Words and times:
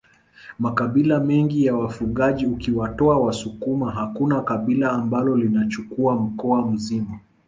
Makabila 0.59 1.19
mengine 1.19 1.65
ya 1.65 1.75
wafugaji 1.75 2.45
ukiwatoa 2.45 3.17
wasukuma 3.19 3.91
hakuna 3.91 4.41
kabila 4.41 4.91
ambalo 4.91 5.37
linachukua 5.37 6.15
mkoa 6.15 6.67
mzima 6.67 7.19